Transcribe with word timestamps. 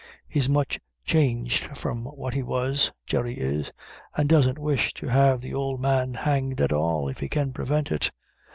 He's 0.27 0.49
much 0.49 0.79
changed 1.05 1.77
from 1.77 2.05
what 2.05 2.33
he 2.33 2.41
was 2.41 2.91
Jerry 3.05 3.35
is 3.37 3.71
an' 4.17 4.25
doesn't 4.25 4.57
wish 4.57 4.95
to 4.95 5.05
have 5.07 5.41
the 5.41 5.53
old 5.53 5.79
man 5.79 6.15
hanged 6.15 6.59
at 6.59 6.73
all, 6.73 7.07
if 7.07 7.19
he 7.19 7.29
can 7.29 7.53
prevent 7.53 7.91
it." 7.91 8.09